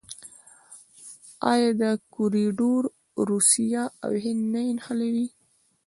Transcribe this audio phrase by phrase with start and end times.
[1.51, 2.83] آیا دا کوریډور
[3.29, 5.27] روسیه او هند نه نښلوي؟